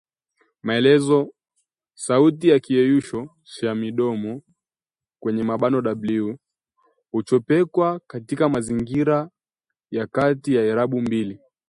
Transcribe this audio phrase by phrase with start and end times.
[0.67, 1.33] Maelezo:
[1.93, 3.19] Sauti ya kiyeyusho
[3.53, 4.43] cha midomoni
[5.21, 6.37] [w]
[7.11, 9.29] huchopekwa katika mazingira
[9.91, 11.39] ya kati ya irabu mbili